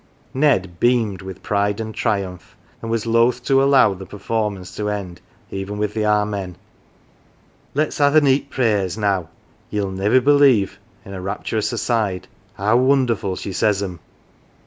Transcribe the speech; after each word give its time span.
Ned 0.33 0.79
beamed 0.79 1.21
with 1.21 1.43
pride 1.43 1.79
and 1.79 1.93
triumph, 1.93 2.55
and 2.81 2.89
was 2.89 3.05
loth 3.05 3.43
to 3.45 3.61
allow 3.61 3.93
the 3.93 4.07
performance 4.07 4.75
to 4.75 4.89
end 4.89 5.21
even 5.51 5.77
with 5.77 5.93
the" 5.93 6.05
Amen."" 6.07 6.55
Let's 7.75 7.99
ha 7.99 8.05
1 8.05 8.13
th 8.13 8.23
1 8.23 8.23
neet 8.31 8.49
prayers 8.49 8.97
now. 8.97 9.29
Yell 9.69 9.91
niver 9.91 10.19
believe" 10.19 10.79
(in 11.05 11.13
a 11.13 11.21
rapturous 11.21 11.71
aside)" 11.71 12.27
how 12.55 12.77
wonderful 12.77 13.35
she 13.35 13.53
says 13.53 13.83
''em." 13.83 13.99